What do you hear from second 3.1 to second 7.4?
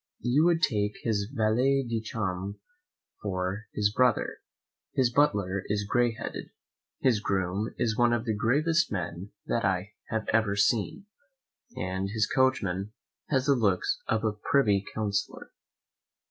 for his brother, his butler is gray headed, his